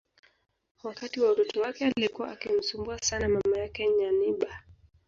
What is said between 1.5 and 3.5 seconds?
wake alikuwa akimsumbua sana